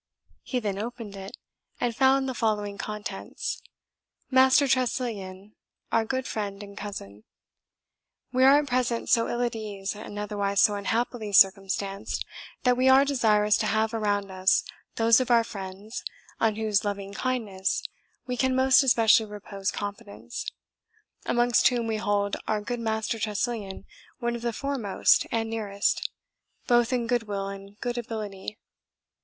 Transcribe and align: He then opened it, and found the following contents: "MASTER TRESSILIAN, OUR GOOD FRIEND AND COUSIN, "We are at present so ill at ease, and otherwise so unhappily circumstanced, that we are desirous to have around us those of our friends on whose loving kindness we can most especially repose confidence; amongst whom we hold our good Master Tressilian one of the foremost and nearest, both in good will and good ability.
He 0.41 0.59
then 0.59 0.79
opened 0.79 1.15
it, 1.15 1.37
and 1.79 1.95
found 1.95 2.27
the 2.27 2.33
following 2.33 2.79
contents: 2.79 3.61
"MASTER 4.31 4.67
TRESSILIAN, 4.67 5.53
OUR 5.91 6.05
GOOD 6.05 6.25
FRIEND 6.25 6.63
AND 6.63 6.75
COUSIN, 6.75 7.23
"We 8.33 8.43
are 8.43 8.57
at 8.57 8.65
present 8.65 9.09
so 9.09 9.27
ill 9.29 9.43
at 9.43 9.55
ease, 9.55 9.95
and 9.95 10.17
otherwise 10.17 10.59
so 10.59 10.73
unhappily 10.73 11.31
circumstanced, 11.31 12.25
that 12.63 12.75
we 12.75 12.89
are 12.89 13.05
desirous 13.05 13.57
to 13.57 13.67
have 13.67 13.93
around 13.93 14.31
us 14.31 14.63
those 14.95 15.19
of 15.19 15.29
our 15.29 15.43
friends 15.43 16.03
on 16.39 16.55
whose 16.55 16.83
loving 16.83 17.13
kindness 17.13 17.83
we 18.25 18.35
can 18.37 18.55
most 18.55 18.81
especially 18.81 19.27
repose 19.27 19.69
confidence; 19.69 20.51
amongst 21.27 21.67
whom 21.67 21.85
we 21.85 21.97
hold 21.97 22.37
our 22.47 22.59
good 22.61 22.79
Master 22.79 23.19
Tressilian 23.19 23.85
one 24.17 24.35
of 24.35 24.41
the 24.41 24.51
foremost 24.51 25.27
and 25.31 25.47
nearest, 25.47 26.09
both 26.65 26.91
in 26.91 27.05
good 27.05 27.27
will 27.27 27.49
and 27.49 27.77
good 27.81 27.99
ability. 27.99 28.57